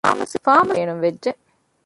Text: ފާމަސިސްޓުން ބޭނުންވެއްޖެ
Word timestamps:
ފާމަސިސްޓުން 0.07 0.69
ބޭނުންވެއްޖެ 0.75 1.31